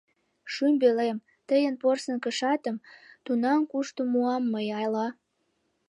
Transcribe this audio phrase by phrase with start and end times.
[0.53, 1.17] Шӱмбелем,
[1.47, 2.75] тыйын порсын кышатым
[3.25, 5.07] Тунам кушто муам мый, ала?